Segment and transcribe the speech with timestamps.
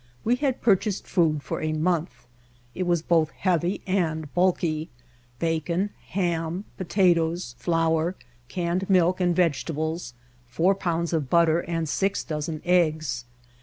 [0.23, 2.25] We had purchased food for a month.
[2.73, 4.89] It was both heavy and bulky;
[5.37, 8.15] bacon, ham, potatoes, flour,
[8.47, 10.15] canned milk and vegetables,
[10.47, 13.25] four pounds of butter and six dozen eggs.